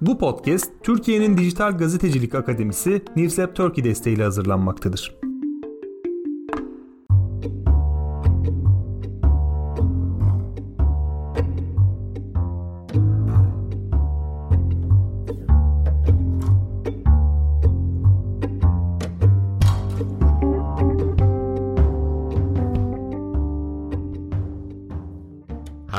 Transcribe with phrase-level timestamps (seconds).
[0.00, 5.25] Bu podcast Türkiye'nin Dijital Gazetecilik Akademisi Newslab Turkey desteğiyle hazırlanmaktadır.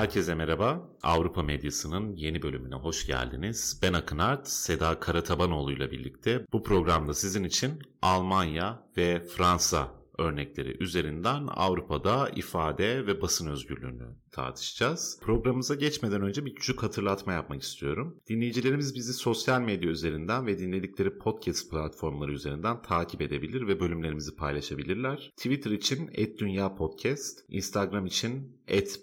[0.08, 0.89] Herkese merhaba.
[1.04, 3.80] Avrupa Medyası'nın yeni bölümüne hoş geldiniz.
[3.84, 10.83] Ben Akın Art, Seda Karatabanoğlu ile birlikte bu programda sizin için Almanya ve Fransa örnekleri
[10.83, 15.20] üzerinden Avrupa'da ifade ve basın özgürlüğünü tartışacağız.
[15.22, 18.18] Programımıza geçmeden önce bir küçük hatırlatma yapmak istiyorum.
[18.30, 25.32] Dinleyicilerimiz bizi sosyal medya üzerinden ve dinledikleri podcast platformları üzerinden takip edebilir ve bölümlerimizi paylaşabilirler.
[25.38, 28.58] Twitter için @dünya_podcast, Instagram için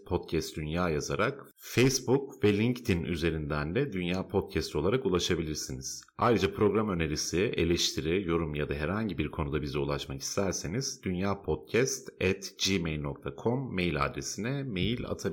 [0.06, 6.04] @podcastdünya yazarak, Facebook ve LinkedIn üzerinden de Dünya Podcast olarak ulaşabilirsiniz.
[6.18, 14.04] Ayrıca program önerisi, eleştiri, yorum ya da herhangi bir konuda bize ulaşmak isterseniz dünyapodcast@gmail.com mail
[14.04, 15.23] adresine mail atabilirsiniz.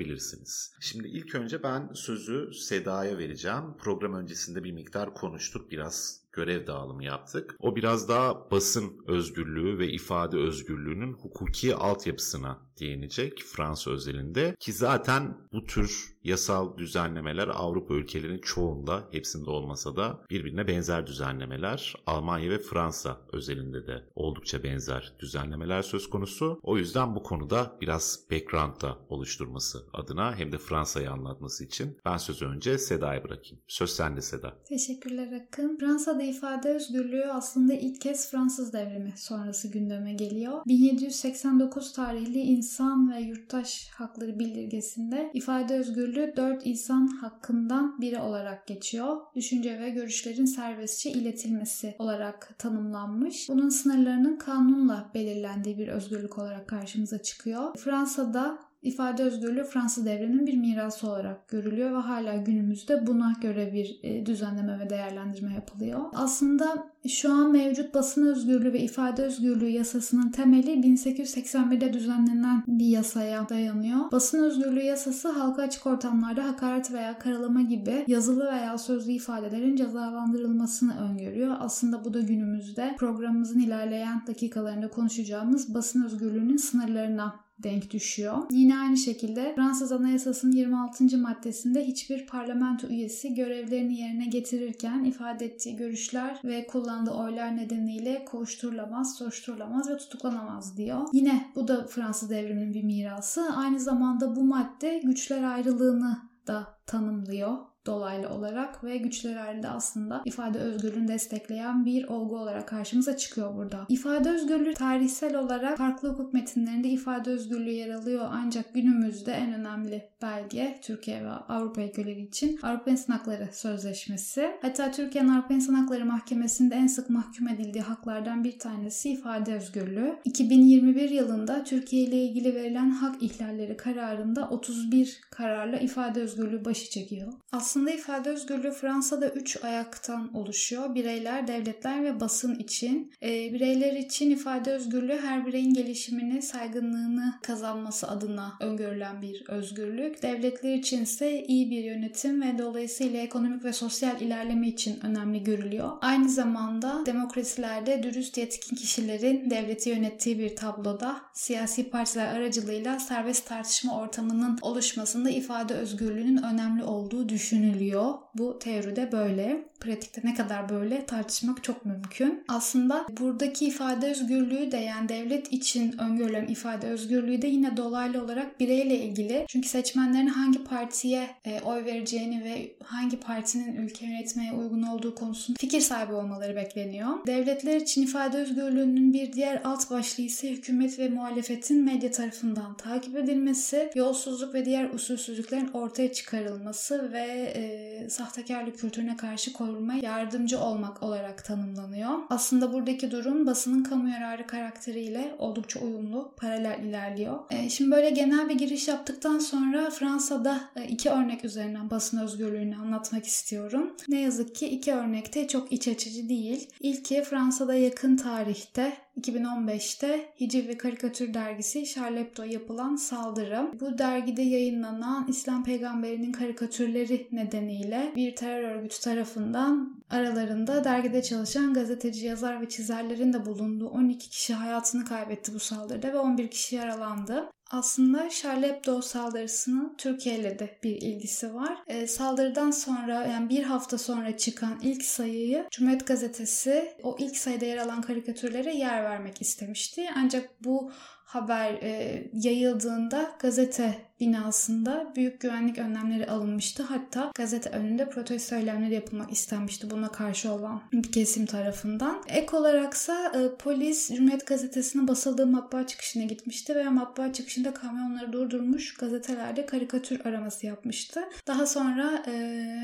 [0.80, 3.78] Şimdi ilk önce ben sözü Seda'ya vereceğim.
[3.80, 7.56] Program öncesinde bir miktar konuştuk biraz görev dağılımı yaptık.
[7.60, 15.38] O biraz daha basın özgürlüğü ve ifade özgürlüğünün hukuki altyapısına değinecek Fransa özelinde ki zaten
[15.54, 21.96] bu tür yasal düzenlemeler Avrupa ülkelerinin çoğunda hepsinde olmasa da birbirine benzer düzenlemeler.
[22.06, 26.60] Almanya ve Fransa özelinde de oldukça benzer düzenlemeler söz konusu.
[26.64, 32.18] O yüzden bu konuda biraz background da oluşturması adına hem de Fransa'yı anlatması için ben
[32.18, 33.60] sözü önce Seda'ya bırakayım.
[33.68, 34.58] Söz sende Seda.
[34.66, 35.78] Teşekkürler Akın.
[35.80, 40.62] Fransa'da ifade özgürlüğü aslında ilk kez Fransız devrimi sonrası gündeme geliyor.
[40.68, 49.18] 1789 tarihli insan ve yurttaş hakları bildirgesinde ifade özgürlüğü 4 insan hakkından biri olarak geçiyor.
[49.36, 53.50] Düşünce ve görüşlerin serbestçe iletilmesi olarak tanımlanmış.
[53.50, 57.78] Bunun sınırlarının kanunla belirlendiği bir özgürlük olarak karşımıza çıkıyor.
[57.78, 64.00] Fransa'da İfade özgürlüğü Fransız devriminin bir mirası olarak görülüyor ve hala günümüzde buna göre bir
[64.04, 66.00] e, düzenleme ve değerlendirme yapılıyor.
[66.14, 73.50] Aslında şu an mevcut basın özgürlüğü ve ifade özgürlüğü yasasının temeli 1881'de düzenlenen bir yasaya
[73.50, 74.12] dayanıyor.
[74.12, 81.00] Basın özgürlüğü yasası halka açık ortamlarda hakaret veya karalama gibi yazılı veya sözlü ifadelerin cezalandırılmasını
[81.00, 81.56] öngörüyor.
[81.60, 88.38] Aslında bu da günümüzde programımızın ilerleyen dakikalarında konuşacağımız basın özgürlüğünün sınırlarına denk düşüyor.
[88.52, 91.18] Yine aynı şekilde Fransız Anayasası'nın 26.
[91.18, 99.16] maddesinde hiçbir parlamento üyesi görevlerini yerine getirirken ifade ettiği görüşler ve kullandığı oylar nedeniyle kovuşturulamaz,
[99.16, 101.08] soruşturulamaz ve tutuklanamaz diyor.
[101.14, 103.42] Yine bu da Fransız devriminin bir mirası.
[103.56, 106.18] Aynı zamanda bu madde güçler ayrılığını
[106.48, 113.18] da tanımlıyor dolaylı olarak ve güçler halinde aslında ifade özgürlüğünü destekleyen bir olgu olarak karşımıza
[113.18, 113.86] çıkıyor burada.
[113.90, 120.10] İfade özgürlüğü tarihsel olarak farklı hukuk metinlerinde ifade özgürlüğü yer alıyor ancak günümüzde en önemli
[120.22, 124.52] belge Türkiye ve Avrupa ülkeleri için Avrupa İnsan Hakları Sözleşmesi.
[124.62, 130.16] Hatta Türkiye'nin Avrupa İnsan Hakları Mahkemesi'nde en sık mahkum edildiği haklardan bir tanesi ifade özgürlüğü.
[130.26, 137.34] 2021 yılında Türkiye ile ilgili verilen hak ihlalleri kararında 31 kararla ifade özgürlüğü başı çekiyor.
[137.52, 140.96] Aslında aslında ifade özgürlüğü Fransa'da üç ayaktan oluşuyor.
[140.96, 143.14] Bireyler, devletler ve basın için.
[143.22, 150.24] E, bireyler için ifade özgürlüğü her bireyin gelişimini, saygınlığını kazanması adına öngörülen bir özgürlük.
[150.24, 155.92] Devletler için ise iyi bir yönetim ve dolayısıyla ekonomik ve sosyal ilerleme için önemli görülüyor.
[156.02, 164.00] Aynı zamanda demokrasilerde dürüst yetkin kişilerin devleti yönettiği bir tabloda siyasi partiler aracılığıyla serbest tartışma
[164.00, 168.14] ortamının oluşmasında ifade özgürlüğünün önemli olduğu düşünülüyor düşünülüyor.
[168.38, 172.44] Bu teoride böyle pratikte ne kadar böyle tartışmak çok mümkün.
[172.48, 178.60] Aslında buradaki ifade özgürlüğü de yani devlet için öngörülen ifade özgürlüğü de yine dolaylı olarak
[178.60, 179.46] bireyle ilgili.
[179.48, 185.58] Çünkü seçmenlerin hangi partiye e, oy vereceğini ve hangi partinin ülke yönetmeye uygun olduğu konusunda
[185.60, 187.28] fikir sahibi olmaları bekleniyor.
[187.28, 193.16] Devletler için ifade özgürlüğünün bir diğer alt başlığı ise hükümet ve muhalefetin medya tarafından takip
[193.16, 200.60] edilmesi, yolsuzluk ve diğer usulsüzlüklerin ortaya çıkarılması ve e, sahtekarlık kültürüne karşı koyulması korunmaya yardımcı
[200.60, 202.10] olmak olarak tanımlanıyor.
[202.30, 207.40] Aslında buradaki durum basının kamu yararı karakteriyle oldukça uyumlu, paralel ilerliyor.
[207.50, 212.76] E, şimdi böyle genel bir giriş yaptıktan sonra Fransa'da e, iki örnek üzerinden basın özgürlüğünü
[212.76, 213.96] anlatmak istiyorum.
[214.08, 216.70] Ne yazık ki iki örnekte çok iç açıcı değil.
[216.80, 223.72] İlki Fransa'da yakın tarihte 2015'te Hiciv ve Karikatür dergisi Hebdo yapılan saldırı.
[223.80, 232.26] Bu dergide yayınlanan İslam peygamberinin karikatürleri nedeniyle bir terör örgütü tarafından aralarında dergide çalışan gazeteci,
[232.26, 237.50] yazar ve çizerlerin de bulunduğu 12 kişi hayatını kaybetti bu saldırıda ve 11 kişi yaralandı.
[237.72, 241.78] Aslında Charlie Hebdo saldırısının Türkiye ile de bir ilgisi var.
[241.88, 247.66] E, saldırıdan sonra yani bir hafta sonra çıkan ilk sayıyı Cumhuriyet Gazetesi o ilk sayıda
[247.66, 250.10] yer alan karikatürlere yer vermek istemişti.
[250.18, 250.92] Ancak bu
[251.26, 256.84] haber e, yayıldığında gazete binasında büyük güvenlik önlemleri alınmıştı.
[256.84, 262.24] Hatta gazete önünde protesto eylemleri yapılmak istenmişti buna karşı olan bir kesim tarafından.
[262.28, 268.94] Ek olaraksa e, polis Cumhuriyet Gazetesi'nin basıldığı matbaa çıkışına gitmişti ve matbaa çıkışında kamyonları durdurmuş
[268.94, 271.22] gazetelerde karikatür araması yapmıştı.
[271.48, 272.32] Daha sonra e,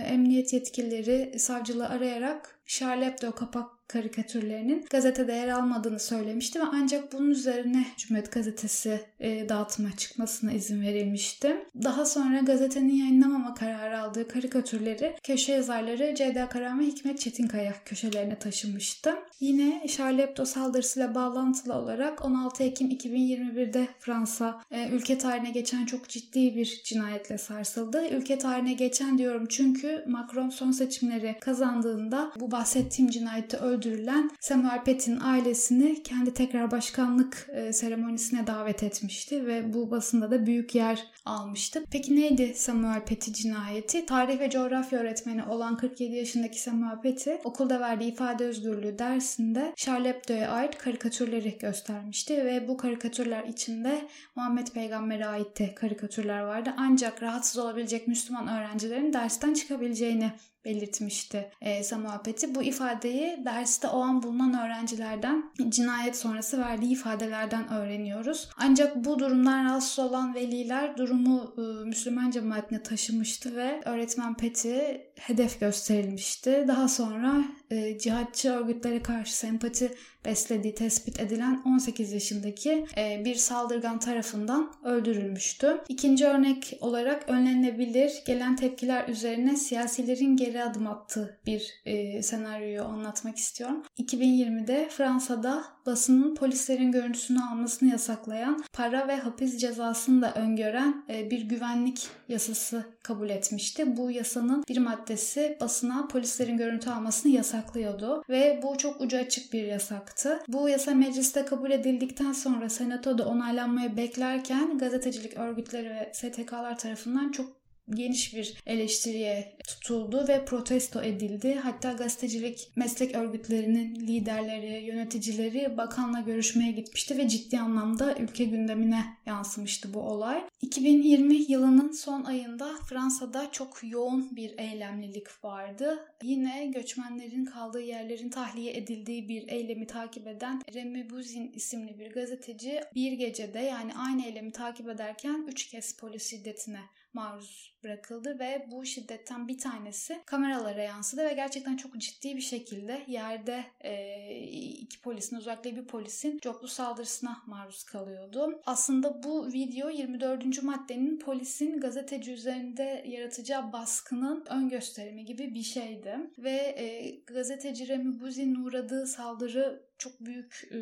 [0.07, 7.29] emniyet yetkilileri savcılığı arayarak Charlie Hebdo kapak karikatürlerinin gazetede yer almadığını söylemişti ve ancak bunun
[7.29, 10.81] üzerine Cumhuriyet Gazetesi e, dağıtıma çıkmasına izin
[11.27, 11.65] verilmişti.
[11.83, 18.39] Daha sonra gazetenin yayınlamama kararı aldığı karikatürleri köşe yazarları Ceyda Karan ve Hikmet Çetinkaya köşelerine
[18.39, 19.15] taşımıştı.
[19.39, 26.09] Yine Charlie Hebdo saldırısıyla bağlantılı olarak 16 Ekim 2021'de Fransa e, ülke tarihine geçen çok
[26.09, 28.07] ciddi bir cinayetle sarsıldı.
[28.09, 35.19] Ülke tarihine geçen diyorum çünkü Macron son seçimleri kazandığında bu bahsettiğim cinayette öldürülen Samuel Paty'nin
[35.19, 41.83] ailesini kendi tekrar başkanlık e, seremonisine davet etmişti ve bu basında da büyük yer almıştı.
[41.91, 44.05] Peki neydi Samuel Paty cinayeti?
[44.05, 50.09] Tarih ve coğrafya öğretmeni olan 47 yaşındaki Samuel Paty okulda verdiği ifade özgürlüğü dersinde Charlie
[50.09, 56.73] Hebdo'ya ait karikatürleri göstermişti ve bu karikatürler içinde Muhammed Peygamber'e ait de karikatürler vardı.
[56.77, 60.31] Ancak rahatsız olabilecek Müslüman öğrencilerin dersten çıkabileceğini
[60.67, 62.55] belirtmişti e, Samuel Peti.
[62.55, 68.49] Bu ifadeyi derste o an bulunan öğrencilerden cinayet sonrası verdiği ifadelerden öğreniyoruz.
[68.57, 75.59] Ancak bu durumdan rahatsız olan veliler durumu e, Müslüman cemaatine taşımıştı ve öğretmen Peti hedef
[75.59, 76.65] gösterilmişti.
[76.67, 79.91] Daha sonra e, cihatçı örgütlere karşı sempati
[80.25, 85.77] beslediği tespit edilen 18 yaşındaki e, bir saldırgan tarafından öldürülmüştü.
[85.89, 93.37] İkinci örnek olarak önlenebilir gelen tepkiler üzerine siyasilerin geri adım attığı bir e, senaryoyu anlatmak
[93.37, 93.83] istiyorum.
[93.99, 101.41] 2020'de Fransa'da basının polislerin görüntüsünü almasını yasaklayan para ve hapis cezasını da öngören e, bir
[101.41, 103.97] güvenlik yasası kabul etmişti.
[103.97, 109.63] Bu yasanın bir maddesi basına polislerin görüntü almasını yasaklıyordu ve bu çok ucu açık bir
[109.63, 110.39] yasaktı.
[110.47, 117.66] Bu yasa mecliste kabul edildikten sonra senatoda onaylanmaya beklerken gazetecilik örgütleri ve STK'lar tarafından çok
[117.89, 121.53] geniş bir eleştiriye tutuldu ve protesto edildi.
[121.53, 129.93] Hatta gazetecilik meslek örgütlerinin liderleri, yöneticileri bakanla görüşmeye gitmişti ve ciddi anlamda ülke gündemine yansımıştı
[129.93, 130.43] bu olay.
[130.61, 135.99] 2020 yılının son ayında Fransa'da çok yoğun bir eylemlilik vardı.
[136.23, 142.81] Yine göçmenlerin kaldığı yerlerin tahliye edildiği bir eylemi takip eden Remy Buzin isimli bir gazeteci
[142.95, 146.81] bir gecede yani aynı eylemi takip ederken 3 kez polis şiddetine
[147.17, 153.03] maruz bırakıldı ve bu şiddetten bir tanesi kameralara yansıdı ve gerçekten çok ciddi bir şekilde
[153.07, 154.43] yerde e,
[154.87, 158.61] iki polisin özellikle bir polisin coplu saldırısına maruz kalıyordu.
[158.65, 160.63] Aslında bu video 24.
[160.63, 166.17] maddenin polisin gazeteci üzerinde yaratacağı baskının ön gösterimi gibi bir şeydi.
[166.37, 170.77] Ve e, gazeteci Remi Buzi'nin uğradığı saldırı çok büyük e,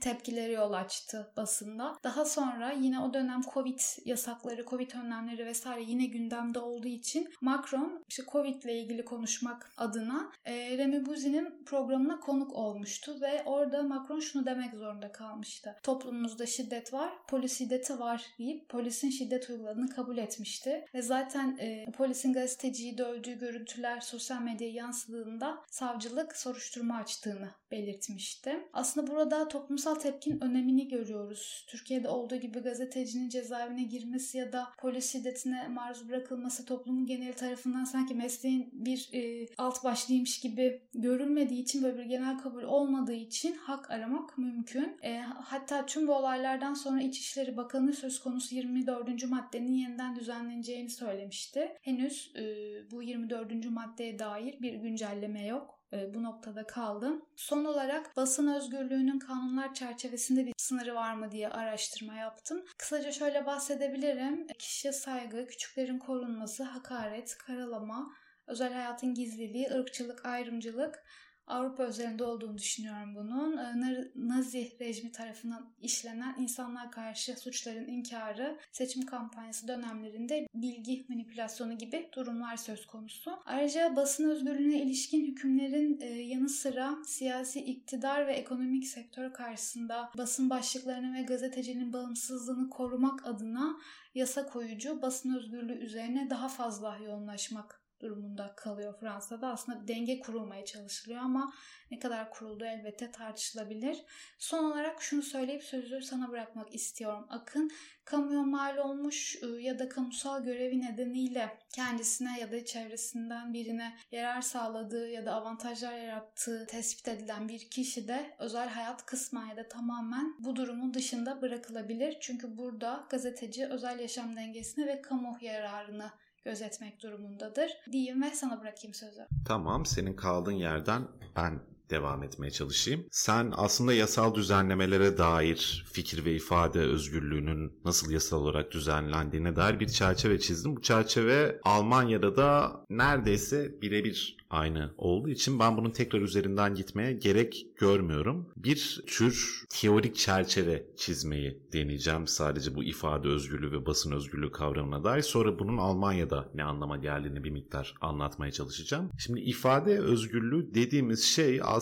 [0.00, 1.96] tepkilere yol açtı basında.
[2.04, 8.04] Daha sonra yine o dönem Covid yasakları, Covid önlemleri vesaire yine gündemde olduğu için Macron
[8.08, 14.20] işte Covid ile ilgili konuşmak adına e, Remy Buzi'nin programına konuk olmuştu ve orada Macron
[14.20, 15.76] şunu demek zorunda kalmıştı.
[15.82, 20.84] Toplumumuzda şiddet var, polis şiddeti var deyip polisin şiddet uyguladığını kabul etmişti.
[20.94, 28.47] Ve zaten e, polisin gazeteciyi dövdüğü görüntüler sosyal medyaya yansıdığında savcılık soruşturma açtığını belirtmişti.
[28.72, 31.66] Aslında burada toplumsal tepkinin önemini görüyoruz.
[31.68, 37.84] Türkiye'de olduğu gibi gazetecinin cezaevine girmesi ya da polis şiddetine maruz bırakılması toplumun genel tarafından
[37.84, 43.54] sanki mesleğin bir e, alt başlıymış gibi görülmediği için böyle bir genel kabul olmadığı için
[43.54, 44.96] hak aramak mümkün.
[45.02, 49.28] E, hatta tüm bu olaylardan sonra İçişleri Bakanı söz konusu 24.
[49.28, 51.76] maddenin yeniden düzenleneceğini söylemişti.
[51.80, 52.42] Henüz e,
[52.90, 53.70] bu 24.
[53.70, 55.77] maddeye dair bir güncelleme yok.
[55.92, 57.24] E, bu noktada kaldım.
[57.36, 62.64] Son olarak basın özgürlüğünün kanunlar çerçevesinde bir sınırı var mı diye araştırma yaptım.
[62.78, 64.46] Kısaca şöyle bahsedebilirim.
[64.46, 68.12] Kişiye saygı, küçüklerin korunması, hakaret, karalama,
[68.46, 71.04] özel hayatın gizliliği, ırkçılık, ayrımcılık,
[71.48, 73.56] Avrupa özelinde olduğunu düşünüyorum bunun.
[73.56, 82.08] Ee, Nazi rejimi tarafından işlenen insanlar karşı suçların inkarı, seçim kampanyası dönemlerinde bilgi manipülasyonu gibi
[82.14, 83.38] durumlar söz konusu.
[83.46, 90.50] Ayrıca basın özgürlüğüne ilişkin hükümlerin e, yanı sıra siyasi iktidar ve ekonomik sektör karşısında basın
[90.50, 93.76] başlıklarını ve gazetecinin bağımsızlığını korumak adına
[94.14, 99.48] yasa koyucu basın özgürlüğü üzerine daha fazla yoğunlaşmak durumunda kalıyor Fransa'da.
[99.48, 101.52] Aslında denge kurulmaya çalışılıyor ama
[101.90, 104.04] ne kadar kuruldu elbette tartışılabilir.
[104.38, 107.26] Son olarak şunu söyleyip sözü sana bırakmak istiyorum.
[107.28, 107.70] Akın
[108.04, 114.42] kamuya mal olmuş ıı, ya da kamusal görevi nedeniyle kendisine ya da çevresinden birine yarar
[114.42, 119.68] sağladığı ya da avantajlar yarattığı tespit edilen bir kişi de özel hayat kısmen ya da
[119.68, 122.16] tamamen bu durumun dışında bırakılabilir.
[122.20, 126.10] Çünkü burada gazeteci özel yaşam dengesini ve kamu yararını
[126.48, 127.70] gözetmek durumundadır.
[127.92, 129.26] Diyeyim ve sana bırakayım sözü.
[129.46, 131.02] Tamam, senin kaldığın yerden
[131.36, 133.06] ben devam etmeye çalışayım.
[133.10, 139.88] Sen aslında yasal düzenlemelere dair fikir ve ifade özgürlüğünün nasıl yasal olarak düzenlendiğine dair bir
[139.88, 140.76] çerçeve çizdin.
[140.76, 147.66] Bu çerçeve Almanya'da da neredeyse birebir aynı olduğu için ben bunun tekrar üzerinden gitmeye gerek
[147.76, 148.48] görmüyorum.
[148.56, 155.22] Bir tür teorik çerçeve çizmeyi deneyeceğim sadece bu ifade özgürlüğü ve basın özgürlüğü kavramına dair.
[155.22, 159.10] Sonra bunun Almanya'da ne anlama geldiğini bir miktar anlatmaya çalışacağım.
[159.18, 161.77] Şimdi ifade özgürlüğü dediğimiz şey aslında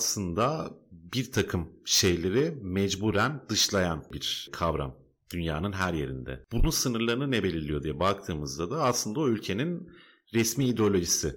[0.90, 4.96] bir takım şeyleri mecburen dışlayan bir kavram
[5.32, 6.44] dünyanın her yerinde.
[6.52, 9.90] Bunun sınırlarını ne belirliyor diye baktığımızda da aslında o ülkenin
[10.34, 11.36] resmi ideolojisi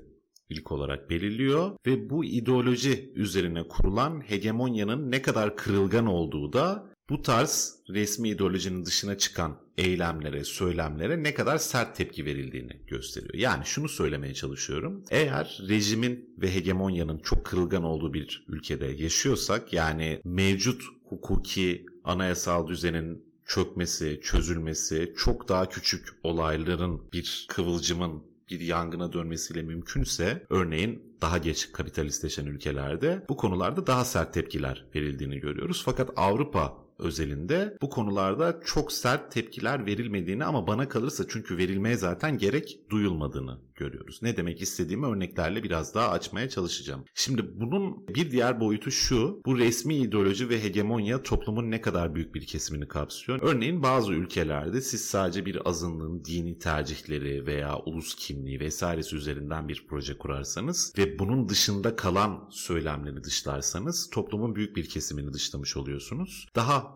[0.50, 7.22] ilk olarak belirliyor ve bu ideoloji üzerine kurulan hegemonyanın ne kadar kırılgan olduğu da bu
[7.22, 13.34] tarz resmi ideolojinin dışına çıkan eylemlere, söylemlere ne kadar sert tepki verildiğini gösteriyor.
[13.34, 15.04] Yani şunu söylemeye çalışıyorum.
[15.10, 23.30] Eğer rejimin ve hegemonyanın çok kırılgan olduğu bir ülkede yaşıyorsak yani mevcut hukuki anayasal düzenin
[23.46, 31.72] çökmesi, çözülmesi, çok daha küçük olayların bir kıvılcımın bir yangına dönmesiyle mümkünse örneğin daha geç
[31.72, 35.82] kapitalistleşen ülkelerde bu konularda daha sert tepkiler verildiğini görüyoruz.
[35.86, 42.38] Fakat Avrupa özelinde bu konularda çok sert tepkiler verilmediğini ama bana kalırsa çünkü verilmeye zaten
[42.38, 44.20] gerek duyulmadığını görüyoruz.
[44.22, 47.06] Ne demek istediğimi örneklerle biraz daha açmaya çalışacağım.
[47.14, 49.42] Şimdi bunun bir diğer boyutu şu.
[49.46, 53.40] Bu resmi ideoloji ve hegemonya toplumun ne kadar büyük bir kesimini kapsıyor.
[53.42, 59.86] Örneğin bazı ülkelerde siz sadece bir azınlığın dini tercihleri veya ulus kimliği vesairesi üzerinden bir
[59.90, 66.48] proje kurarsanız ve bunun dışında kalan söylemleri dışlarsanız toplumun büyük bir kesimini dışlamış oluyorsunuz.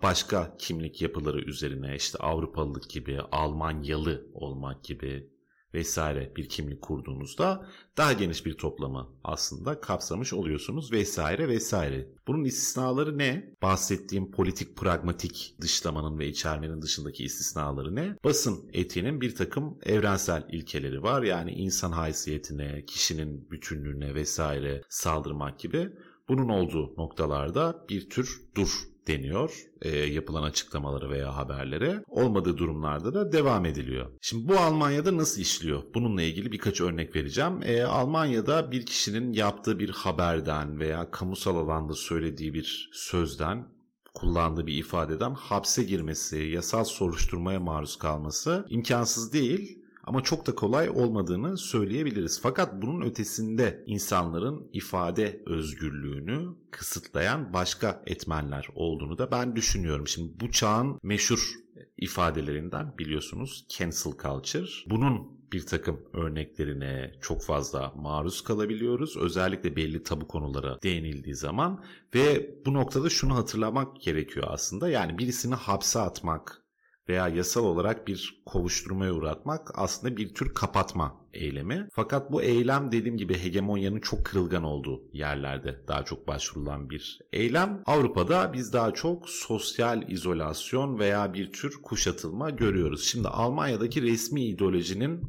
[0.03, 5.33] Başka kimlik yapıları üzerine işte Avrupalılık gibi, Almanyalı olmak gibi
[5.73, 12.09] vesaire bir kimlik kurduğunuzda daha geniş bir toplamı aslında kapsamış oluyorsunuz vesaire vesaire.
[12.27, 13.55] Bunun istisnaları ne?
[13.61, 18.15] Bahsettiğim politik pragmatik dışlamanın ve içermenin dışındaki istisnaları ne?
[18.23, 21.23] Basın etiğinin bir takım evrensel ilkeleri var.
[21.23, 25.89] Yani insan haysiyetine, kişinin bütünlüğüne vesaire saldırmak gibi.
[26.29, 32.03] Bunun olduğu noktalarda bir tür dur deniyor e, yapılan açıklamaları veya haberlere.
[32.07, 34.11] Olmadığı durumlarda da devam ediliyor.
[34.21, 35.83] Şimdi bu Almanya'da nasıl işliyor?
[35.93, 37.59] Bununla ilgili birkaç örnek vereceğim.
[37.63, 43.67] E, Almanya'da bir kişinin yaptığı bir haberden veya kamusal alanda söylediği bir sözden
[44.13, 50.89] kullandığı bir ifadeden hapse girmesi, yasal soruşturmaya maruz kalması imkansız değil ama çok da kolay
[50.89, 52.39] olmadığını söyleyebiliriz.
[52.41, 60.07] Fakat bunun ötesinde insanların ifade özgürlüğünü kısıtlayan başka etmenler olduğunu da ben düşünüyorum.
[60.07, 61.53] Şimdi bu çağın meşhur
[61.97, 64.67] ifadelerinden biliyorsunuz cancel culture.
[64.89, 69.17] Bunun bir takım örneklerine çok fazla maruz kalabiliyoruz.
[69.17, 71.83] Özellikle belli tabu konulara değinildiği zaman
[72.15, 74.89] ve bu noktada şunu hatırlamak gerekiyor aslında.
[74.89, 76.62] Yani birisini hapse atmak,
[77.09, 81.87] veya yasal olarak bir kovuşturmaya uğratmak aslında bir tür kapatma eylemi.
[81.93, 87.83] Fakat bu eylem dediğim gibi hegemonyanın çok kırılgan olduğu yerlerde daha çok başvurulan bir eylem.
[87.85, 93.03] Avrupa'da biz daha çok sosyal izolasyon veya bir tür kuşatılma görüyoruz.
[93.03, 95.21] Şimdi Almanya'daki resmi ideolojinin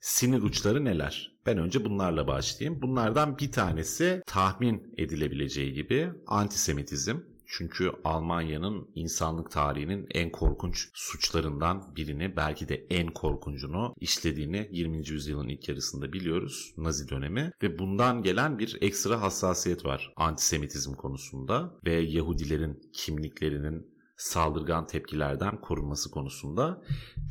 [0.00, 1.34] sinir uçları neler?
[1.46, 2.82] Ben önce bunlarla başlayayım.
[2.82, 7.16] Bunlardan bir tanesi tahmin edilebileceği gibi antisemitizm.
[7.46, 15.08] Çünkü Almanya'nın insanlık tarihinin en korkunç suçlarından birini belki de en korkuncunu işlediğini 20.
[15.08, 16.74] yüzyılın ilk yarısında biliyoruz.
[16.76, 24.86] Nazi dönemi ve bundan gelen bir ekstra hassasiyet var antisemitizm konusunda ve Yahudilerin kimliklerinin saldırgan
[24.86, 26.82] tepkilerden korunması konusunda.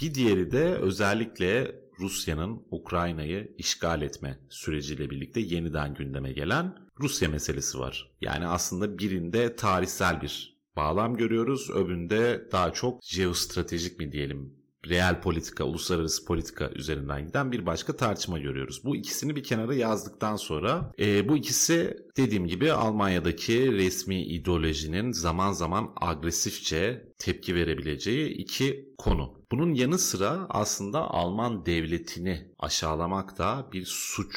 [0.02, 7.80] Bir diğeri de özellikle Rusya'nın Ukrayna'yı işgal etme süreciyle birlikte yeniden gündeme gelen Rusya meselesi
[7.80, 8.12] var.
[8.22, 11.70] Yani aslında birinde tarihsel bir bağlam görüyoruz.
[11.70, 18.40] Öbüründe daha çok jeostratejik mi diyelim reel politika, uluslararası politika üzerinden giden bir başka tartışma
[18.40, 18.82] görüyoruz.
[18.84, 25.52] Bu ikisini bir kenara yazdıktan sonra e, bu ikisi dediğim gibi Almanya'daki resmi ideolojinin zaman
[25.52, 29.44] zaman agresifçe tepki verebileceği iki konu.
[29.52, 34.36] Bunun yanı sıra aslında Alman devletini aşağılamak da bir suç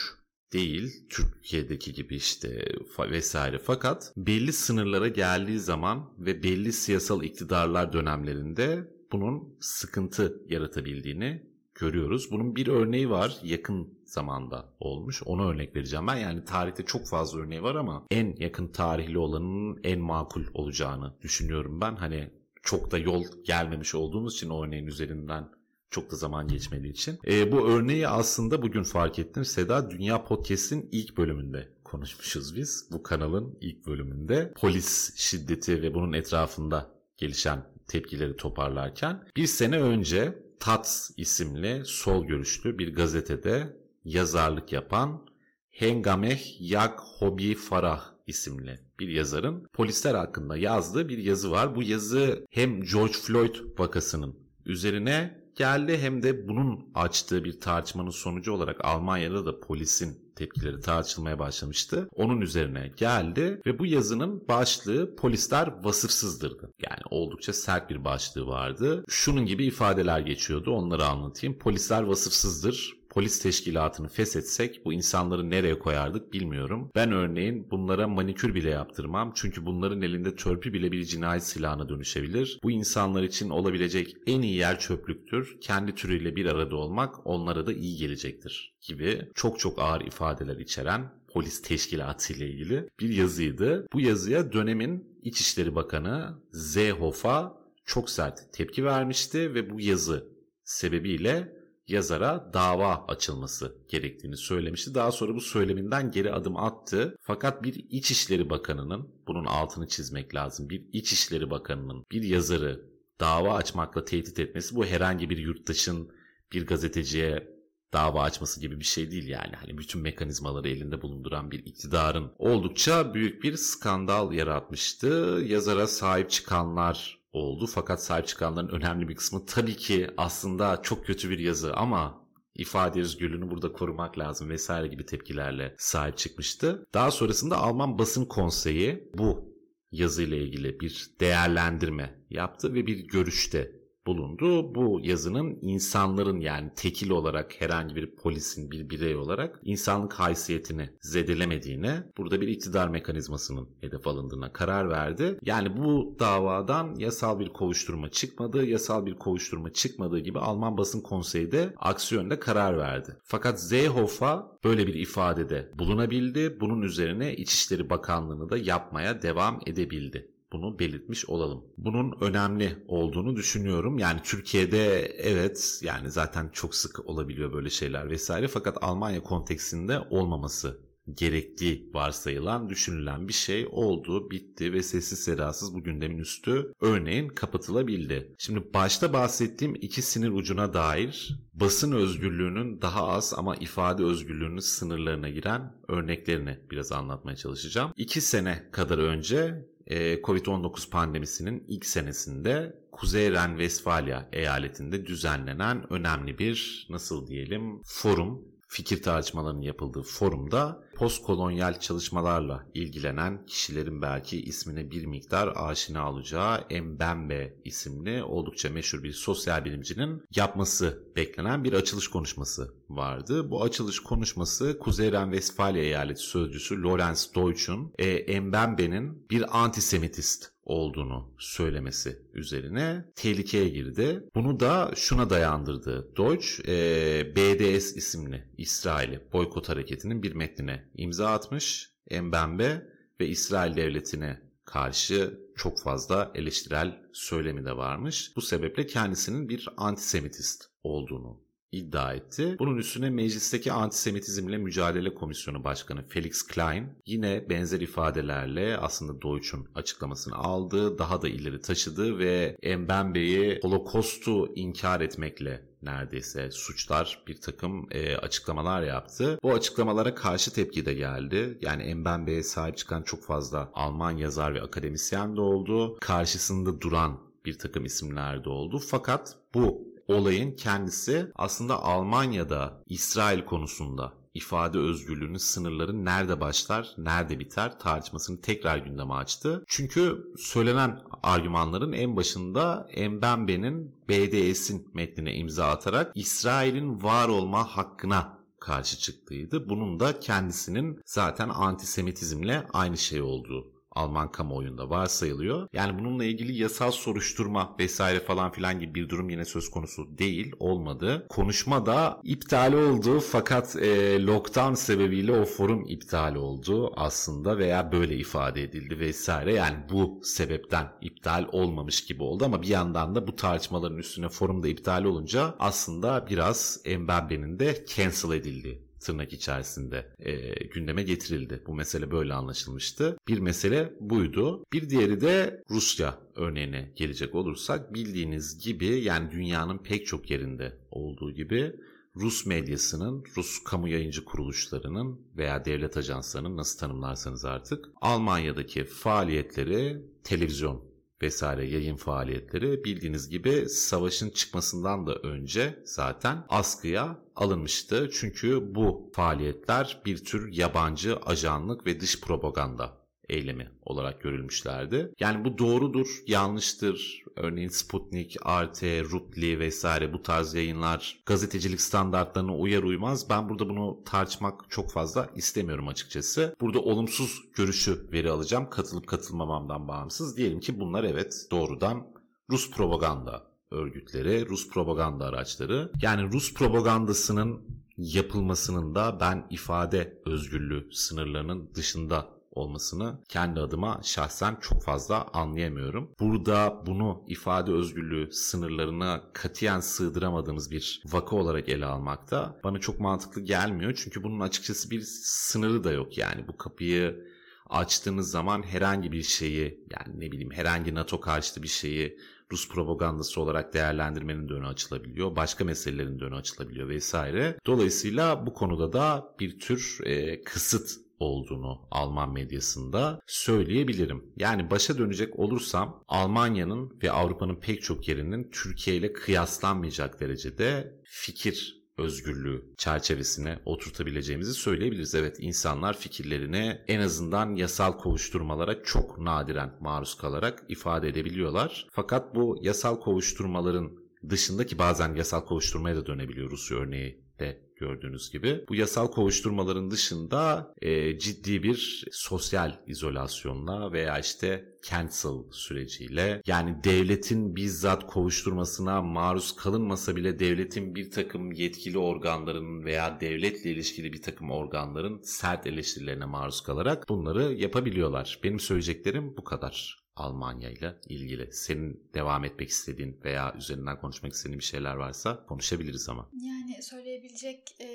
[0.53, 2.65] değil Türkiye'deki gibi işte
[2.99, 11.43] vesaire fakat belli sınırlara geldiği zaman ve belli siyasal iktidarlar dönemlerinde bunun sıkıntı yaratabildiğini
[11.75, 12.31] görüyoruz.
[12.31, 15.23] Bunun bir örneği var yakın zamanda olmuş.
[15.27, 16.17] Ona örnek vereceğim ben.
[16.17, 21.81] Yani tarihte çok fazla örneği var ama en yakın tarihli olanın en makul olacağını düşünüyorum
[21.81, 21.97] ben.
[21.97, 22.31] Hani
[22.63, 25.49] çok da yol gelmemiş olduğumuz için o örneğin üzerinden
[25.91, 27.19] çok da zaman geçmediği için.
[27.27, 29.45] E, bu örneği aslında bugün fark ettim.
[29.45, 32.89] Seda Dünya Podcast'in ilk bölümünde konuşmuşuz biz.
[32.93, 34.53] Bu kanalın ilk bölümünde.
[34.57, 42.79] Polis şiddeti ve bunun etrafında gelişen tepkileri toparlarken bir sene önce Tats isimli sol görüşlü
[42.79, 45.27] bir gazetede yazarlık yapan
[45.71, 51.77] Hengameh Yak Hobi Farah isimli bir yazarın polisler hakkında yazdığı bir yazı var.
[51.77, 58.53] Bu yazı hem George Floyd vakasının üzerine geldi hem de bunun açtığı bir tartışmanın sonucu
[58.53, 62.09] olarak Almanya'da da polisin tepkileri tartışılmaya başlamıştı.
[62.15, 66.73] Onun üzerine geldi ve bu yazının başlığı polisler vasıfsızdırdı.
[66.83, 69.05] Yani oldukça sert bir başlığı vardı.
[69.09, 71.59] Şunun gibi ifadeler geçiyordu onları anlatayım.
[71.59, 76.91] Polisler vasıfsızdır polis teşkilatını feshetsek bu insanları nereye koyardık bilmiyorum.
[76.95, 79.33] Ben örneğin bunlara manikür bile yaptırmam.
[79.35, 82.61] Çünkü bunların elinde törpü bile bir cinayet silahına dönüşebilir.
[82.63, 85.57] Bu insanlar için olabilecek en iyi yer çöplüktür.
[85.61, 91.13] Kendi türüyle bir arada olmak onlara da iyi gelecektir gibi çok çok ağır ifadeler içeren
[91.33, 93.87] polis teşkilatı ile ilgili bir yazıydı.
[93.93, 100.29] Bu yazıya dönemin İçişleri Bakanı Zehof'a çok sert tepki vermişti ve bu yazı
[100.65, 101.56] sebebiyle
[101.89, 104.95] yazara dava açılması gerektiğini söylemişti.
[104.95, 107.17] Daha sonra bu söyleminden geri adım attı.
[107.21, 112.87] Fakat bir İçişleri Bakanı'nın, bunun altını çizmek lazım, bir İçişleri Bakanı'nın bir yazarı
[113.21, 116.11] dava açmakla tehdit etmesi bu herhangi bir yurttaşın
[116.53, 117.57] bir gazeteciye
[117.93, 119.57] dava açması gibi bir şey değil yani.
[119.57, 125.07] Hani bütün mekanizmaları elinde bulunduran bir iktidarın oldukça büyük bir skandal yaratmıştı.
[125.47, 127.67] Yazara sahip çıkanlar oldu.
[127.67, 133.01] Fakat sahip çıkanların önemli bir kısmı tabii ki aslında çok kötü bir yazı ama ifade
[133.01, 136.87] özgürlüğünü burada korumak lazım vesaire gibi tepkilerle sahip çıkmıştı.
[136.95, 139.57] Daha sonrasında Alman Basın Konseyi bu
[139.93, 143.73] yazıyla ilgili bir değerlendirme yaptı ve bir görüşte
[144.07, 144.75] bulundu.
[144.75, 152.05] Bu yazının insanların yani tekil olarak herhangi bir polisin bir birey olarak insanlık haysiyetini zedelemediğine
[152.19, 155.39] burada bir iktidar mekanizmasının hedef alındığına karar verdi.
[155.43, 158.65] Yani bu davadan yasal bir kovuşturma çıkmadı.
[158.65, 163.17] Yasal bir kovuşturma çıkmadığı gibi Alman Basın Konseyi de aksi yönde karar verdi.
[163.25, 166.61] Fakat Seehofer böyle bir ifadede bulunabildi.
[166.61, 171.65] Bunun üzerine İçişleri Bakanlığı'nı da yapmaya devam edebildi bunu belirtmiş olalım.
[171.79, 173.99] Bunun önemli olduğunu düşünüyorum.
[173.99, 180.87] Yani Türkiye'de evet yani zaten çok sık olabiliyor böyle şeyler vesaire fakat Almanya konteksinde olmaması
[181.15, 188.35] gerektiği varsayılan, düşünülen bir şey oldu, bitti ve sessiz sedasız bu gündemin üstü örneğin kapatılabildi.
[188.39, 195.29] Şimdi başta bahsettiğim iki sinir ucuna dair basın özgürlüğünün daha az ama ifade özgürlüğünün sınırlarına
[195.29, 197.93] giren örneklerini biraz anlatmaya çalışacağım.
[197.97, 207.27] İki sene kadar önce Covid-19 pandemisinin ilk senesinde Kuzey Ren-Vesfalya eyaletinde düzenlenen önemli bir nasıl
[207.27, 216.11] diyelim forum fikir tartışmalarının yapıldığı forumda postkolonyal çalışmalarla ilgilenen kişilerin belki ismine bir miktar aşina
[216.11, 223.51] olacağı Mbembe isimli oldukça meşhur bir sosyal bilimcinin yapması beklenen bir açılış konuşması vardı.
[223.51, 232.23] Bu açılış konuşması Kuzey Ren-Vesfalya eyaleti sözcüsü Lorenz Deutsch'un e, Mbembe'nin bir antisemitist olduğunu söylemesi
[232.35, 234.25] üzerine tehlikeye girdi.
[234.35, 236.17] Bunu da şuna dayandırdı.
[236.17, 241.91] Deutsch e, BDS isimli İsrail'i boykot hareketinin bir metnine imza atmış.
[242.11, 242.87] Mbembe
[243.21, 248.33] ve İsrail devletine karşı çok fazla eleştirel söylemi de varmış.
[248.37, 251.46] Bu sebeple kendisinin bir antisemitist olduğunu
[251.77, 252.57] iddia etti.
[252.59, 260.35] Bunun üstüne meclisteki antisemitizmle mücadele komisyonu başkanı Felix Klein yine benzer ifadelerle aslında Deutsch'un açıklamasını
[260.35, 268.17] aldı, daha da ileri taşıdı ve Mbembe'yi holokostu inkar etmekle neredeyse suçlar bir takım e,
[268.17, 269.39] açıklamalar yaptı.
[269.43, 271.59] Bu açıklamalara karşı tepki de geldi.
[271.61, 275.97] Yani Mbembe'ye sahip çıkan çok fazla Alman yazar ve akademisyen de oldu.
[276.01, 278.79] Karşısında duran bir takım isimler de oldu.
[278.79, 287.79] Fakat bu olayın kendisi aslında Almanya'da İsrail konusunda ifade özgürlüğünün sınırları nerede başlar, nerede biter
[287.79, 289.65] tartışmasını tekrar gündeme açtı.
[289.69, 298.99] Çünkü söylenen argümanların en başında Mbembe'nin BDS'in metnine imza atarak İsrail'in var olma hakkına karşı
[298.99, 299.69] çıktıydı.
[299.69, 305.69] Bunun da kendisinin zaten antisemitizmle aynı şey olduğu Alman kamuoyunda varsayılıyor.
[305.73, 310.53] Yani bununla ilgili yasal soruşturma vesaire falan filan gibi bir durum yine söz konusu değil,
[310.59, 311.27] olmadı.
[311.29, 318.17] Konuşma da iptal oldu fakat e, lockdown sebebiyle o forum iptal oldu aslında veya böyle
[318.17, 319.55] ifade edildi vesaire.
[319.55, 324.63] Yani bu sebepten iptal olmamış gibi oldu ama bir yandan da bu tartışmaların üstüne forum
[324.63, 331.63] da iptal olunca aslında biraz Mbappe'nin de cancel edildi tırnak içerisinde e, gündeme getirildi.
[331.67, 333.19] Bu mesele böyle anlaşılmıştı.
[333.29, 334.65] Bir mesele buydu.
[334.73, 341.33] Bir diğeri de Rusya örneğine gelecek olursak bildiğiniz gibi yani dünyanın pek çok yerinde olduğu
[341.33, 341.73] gibi
[342.17, 350.96] Rus medyasının, Rus kamu yayıncı kuruluşlarının veya devlet ajanslarının nasıl tanımlarsanız artık Almanya'daki faaliyetleri televizyon
[351.23, 358.11] vesaire yayın faaliyetleri bildiğiniz gibi savaşın çıkmasından da önce zaten askıya alınmıştı.
[358.13, 365.13] Çünkü bu faaliyetler bir tür yabancı ajanlık ve dış propaganda eylemi olarak görülmüşlerdi.
[365.21, 367.23] Yani bu doğrudur, yanlıştır.
[367.37, 373.31] Örneğin Sputnik, Arte, Rutli vesaire bu tarz yayınlar gazetecilik standartlarına uyar uymaz.
[373.31, 376.57] Ben burada bunu tartışmak çok fazla istemiyorum açıkçası.
[376.61, 378.71] Burada olumsuz görüşü veri alacağım.
[378.71, 380.37] Katılıp katılmamamdan bağımsız.
[380.37, 382.07] Diyelim ki bunlar evet doğrudan
[382.51, 385.93] Rus propaganda örgütleri, Rus propaganda araçları.
[386.03, 387.61] Yani Rus propagandasının
[387.97, 396.11] yapılmasının da ben ifade özgürlüğü sınırlarının dışında olmasını kendi adıma şahsen çok fazla anlayamıyorum.
[396.21, 403.41] Burada bunu ifade özgürlüğü sınırlarına katiyen sığdıramadığımız bir vaka olarak ele almakta bana çok mantıklı
[403.41, 404.01] gelmiyor.
[404.05, 407.27] Çünkü bunun açıkçası bir sınırı da yok yani bu kapıyı
[407.71, 412.19] açtığınız zaman herhangi bir şeyi yani ne bileyim herhangi NATO karşıtı bir şeyi
[412.53, 415.37] Rus propagandası olarak değerlendirmenin de önü açılabiliyor.
[415.37, 417.59] Başka meselelerin de önü açılabiliyor vesaire.
[417.67, 424.25] Dolayısıyla bu konuda da bir tür e, kısıt olduğunu Alman medyasında söyleyebilirim.
[424.37, 431.77] Yani başa dönecek olursam Almanya'nın ve Avrupa'nın pek çok yerinin Türkiye ile kıyaslanmayacak derecede fikir
[431.99, 435.15] özgürlüğü çerçevesine oturtabileceğimizi söyleyebiliriz.
[435.15, 441.87] Evet insanlar fikirlerini en azından yasal kovuşturmalara çok nadiren maruz kalarak ifade edebiliyorlar.
[441.91, 443.93] Fakat bu yasal kovuşturmaların
[444.29, 448.65] dışındaki bazen yasal kovuşturmaya da dönebiliyor Rusya örneği de gördüğünüz gibi.
[448.69, 457.57] Bu yasal kovuşturmaların dışında e, ciddi bir sosyal izolasyonla veya işte cancel süreciyle yani devletin
[457.57, 464.51] bizzat kovuşturmasına maruz kalınmasa bile devletin bir takım yetkili organların veya devletle ilişkili bir takım
[464.51, 468.41] organların sert eleştirilerine maruz kalarak bunları yapabiliyorlar.
[468.45, 470.06] Benim söyleyeceklerim bu kadar.
[470.17, 471.53] Almanya ile ilgili.
[471.53, 476.31] Senin devam etmek istediğin veya üzerinden konuşmak istediğin bir şeyler varsa konuşabiliriz ama.
[476.33, 477.87] Yani söyleyebilecek e,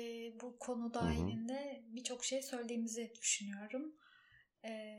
[0.42, 3.92] bu konu dahilinde birçok şey söylediğimizi düşünüyorum.
[4.64, 4.92] E,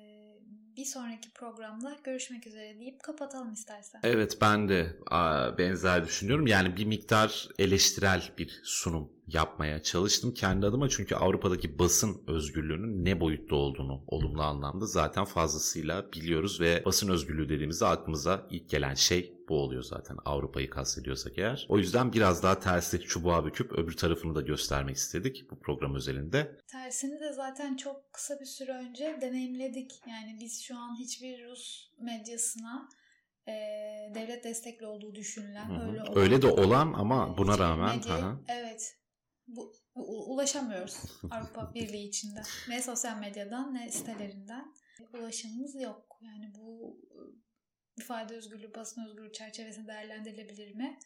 [0.77, 3.99] bir sonraki programda görüşmek üzere deyip kapatalım istersen.
[4.03, 4.97] Evet ben de
[5.57, 6.47] benzer düşünüyorum.
[6.47, 13.19] Yani bir miktar eleştirel bir sunum yapmaya çalıştım kendi adıma çünkü Avrupa'daki basın özgürlüğünün ne
[13.19, 19.32] boyutta olduğunu olumlu anlamda zaten fazlasıyla biliyoruz ve basın özgürlüğü dediğimizde aklımıza ilk gelen şey
[19.53, 21.65] bu oluyor zaten Avrupa'yı kastediyorsak eğer.
[21.69, 26.57] O yüzden biraz daha tersi çubuğa büküp öbür tarafını da göstermek istedik bu program özelinde.
[26.67, 29.91] Tersini de zaten çok kısa bir süre önce deneyimledik.
[30.07, 32.89] Yani biz şu an hiçbir Rus medyasına
[33.47, 33.51] e,
[34.15, 35.87] devlet destekli olduğu düşünülen Hı-hı.
[35.87, 38.97] öyle olan, öyle de olan ama buna rağmen medya, evet
[39.47, 40.97] bu ulaşamıyoruz
[41.31, 42.41] Avrupa Birliği içinde.
[42.69, 44.73] Ne sosyal medyadan ne sitelerinden
[45.13, 46.19] ulaşımımız yok.
[46.21, 46.97] Yani bu
[47.97, 50.99] ifade özgürlüğü, basın özgürlüğü çerçevesinde değerlendirilebilir mi?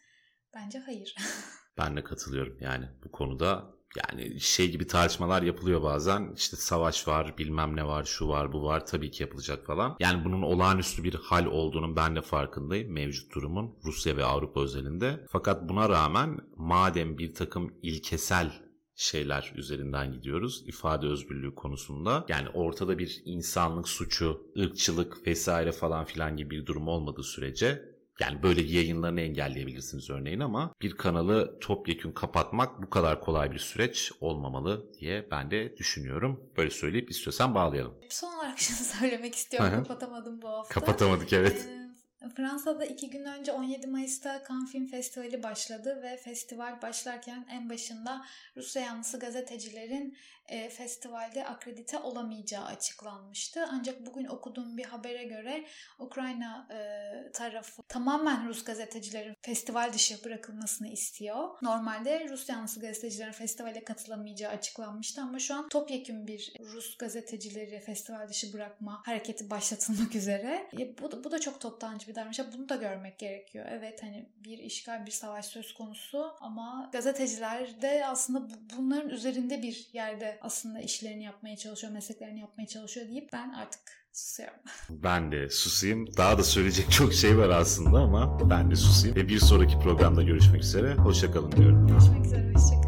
[0.55, 1.15] Bence hayır.
[1.77, 2.57] ben de katılıyorum.
[2.61, 6.33] Yani bu konuda Yani şey gibi tartışmalar yapılıyor bazen.
[6.35, 8.85] İşte savaş var, bilmem ne var, şu var, bu var.
[8.85, 9.95] Tabii ki yapılacak falan.
[9.99, 12.91] Yani bunun olağanüstü bir hal olduğunun ben de farkındayım.
[12.91, 15.25] Mevcut durumun Rusya ve Avrupa özelinde.
[15.29, 18.66] Fakat buna rağmen madem bir takım ilkesel
[18.97, 20.63] şeyler üzerinden gidiyoruz.
[20.67, 22.25] ifade özgürlüğü konusunda.
[22.27, 28.43] Yani ortada bir insanlık suçu, ırkçılık vesaire falan filan gibi bir durum olmadığı sürece yani
[28.43, 34.93] böyle yayınlarını engelleyebilirsiniz örneğin ama bir kanalı topyekün kapatmak bu kadar kolay bir süreç olmamalı
[34.99, 36.49] diye ben de düşünüyorum.
[36.57, 37.93] Böyle söyleyip istiyorsan bağlayalım.
[38.09, 39.83] Son olarak şunu söylemek istiyorum.
[39.83, 40.73] Kapatamadım bu hafta.
[40.73, 41.67] Kapatamadık evet.
[41.69, 41.86] Ee,
[42.35, 48.25] Fransa'da iki gün önce 17 Mayıs'ta Cannes Film Festivali başladı ve festival başlarken en başında
[48.55, 53.65] Rusya yanlısı gazetecilerin e, festivalde akredite olamayacağı açıklanmıştı.
[53.71, 55.65] Ancak bugün okuduğum bir habere göre
[55.99, 61.49] Ukrayna e, tarafı tamamen Rus gazetecilerin festival dışı bırakılmasını istiyor.
[61.61, 68.29] Normalde Rus yanlısı gazetecilerin festivale katılamayacağı açıklanmıştı ama şu an topyekun bir Rus gazetecileri festival
[68.29, 70.69] dışı bırakma hareketi başlatılmak üzere.
[70.79, 72.39] E, bu, da, bu da çok toptancı bir davranış.
[72.53, 73.65] Bunu da görmek gerekiyor.
[73.69, 79.89] Evet hani bir işgal, bir savaş söz konusu ama gazeteciler de aslında bunların üzerinde bir
[79.93, 83.81] yerde aslında işlerini yapmaya çalışıyor, mesleklerini yapmaya çalışıyor deyip ben artık
[84.13, 84.59] susuyorum.
[84.89, 86.17] Ben de susayım.
[86.17, 89.15] Daha da söyleyecek çok şey var aslında ama ben de susayım.
[89.15, 90.93] Ve bir sonraki programda görüşmek üzere.
[90.93, 91.87] Hoşçakalın diyorum.
[91.87, 92.86] Görüşmek